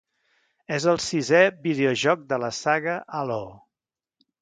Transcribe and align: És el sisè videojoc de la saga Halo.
És 0.77 0.87
el 0.93 0.97
sisè 1.09 1.43
videojoc 1.67 2.25
de 2.33 2.43
la 2.47 2.53
saga 2.65 2.99
Halo. 3.21 3.43